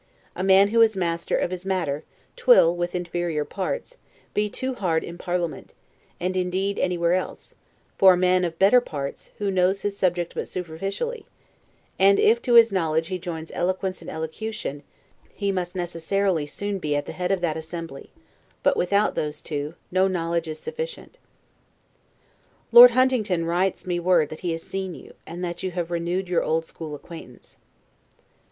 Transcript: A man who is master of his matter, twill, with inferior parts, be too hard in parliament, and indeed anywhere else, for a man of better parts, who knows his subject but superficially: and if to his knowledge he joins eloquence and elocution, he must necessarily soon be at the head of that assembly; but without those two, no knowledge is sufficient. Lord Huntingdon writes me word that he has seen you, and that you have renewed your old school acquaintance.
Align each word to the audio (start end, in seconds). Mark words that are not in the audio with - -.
A 0.35 0.43
man 0.43 0.69
who 0.69 0.81
is 0.81 0.97
master 0.97 1.37
of 1.37 1.51
his 1.51 1.63
matter, 1.63 2.03
twill, 2.35 2.75
with 2.75 2.95
inferior 2.95 3.45
parts, 3.45 3.97
be 4.33 4.49
too 4.49 4.73
hard 4.73 5.03
in 5.03 5.15
parliament, 5.19 5.75
and 6.19 6.35
indeed 6.35 6.79
anywhere 6.79 7.13
else, 7.13 7.53
for 7.99 8.13
a 8.13 8.17
man 8.17 8.43
of 8.43 8.57
better 8.57 8.81
parts, 8.81 9.29
who 9.37 9.51
knows 9.51 9.83
his 9.83 9.95
subject 9.95 10.33
but 10.33 10.47
superficially: 10.47 11.27
and 11.99 12.17
if 12.17 12.41
to 12.41 12.55
his 12.55 12.71
knowledge 12.71 13.09
he 13.09 13.19
joins 13.19 13.51
eloquence 13.53 14.01
and 14.01 14.09
elocution, 14.09 14.81
he 15.35 15.51
must 15.51 15.75
necessarily 15.75 16.47
soon 16.47 16.79
be 16.79 16.95
at 16.95 17.05
the 17.05 17.11
head 17.13 17.31
of 17.31 17.41
that 17.41 17.55
assembly; 17.55 18.09
but 18.63 18.75
without 18.75 19.13
those 19.13 19.39
two, 19.39 19.75
no 19.91 20.07
knowledge 20.07 20.47
is 20.47 20.57
sufficient. 20.57 21.19
Lord 22.71 22.89
Huntingdon 22.89 23.45
writes 23.45 23.85
me 23.85 23.99
word 23.99 24.29
that 24.29 24.39
he 24.39 24.51
has 24.53 24.63
seen 24.63 24.95
you, 24.95 25.13
and 25.27 25.45
that 25.45 25.61
you 25.61 25.69
have 25.69 25.91
renewed 25.91 26.27
your 26.27 26.41
old 26.43 26.65
school 26.65 26.95
acquaintance. 26.95 27.57